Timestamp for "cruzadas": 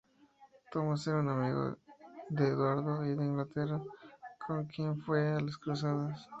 5.59-6.27